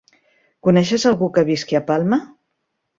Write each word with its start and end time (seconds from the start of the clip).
Coneixes 0.69 1.07
algú 1.11 1.31
que 1.37 1.47
visqui 1.53 1.81
a 1.83 1.85
Palma? 1.93 2.23